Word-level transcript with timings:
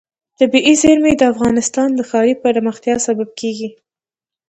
طبیعي 0.39 0.73
زیرمې 0.81 1.13
د 1.17 1.23
افغانستان 1.33 1.89
د 1.95 1.99
ښاري 2.09 2.33
پراختیا 2.41 2.95
سبب 3.07 3.29
کېږي. 3.39 3.69